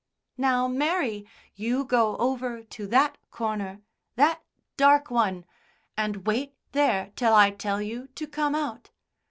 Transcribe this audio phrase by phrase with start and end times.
[0.39, 3.81] "Now, Mary, you go over to that corner
[4.15, 4.41] that
[4.75, 5.45] dark one
[5.95, 8.89] and wait there till I tell you to come out.